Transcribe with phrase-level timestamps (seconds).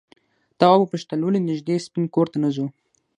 [0.59, 2.65] تواب وپوښتل ولې نږدې سپین کور ته نه ځو؟